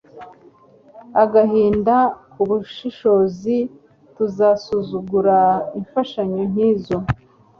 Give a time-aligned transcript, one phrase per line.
[1.23, 1.95] Agahinda
[2.31, 3.57] kubushishozi
[4.11, 5.37] ntuzasuzugura
[5.79, 6.97] imfashanyo nkizo